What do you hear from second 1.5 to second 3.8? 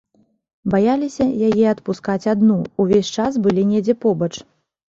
адпускаць адну, увесь час былі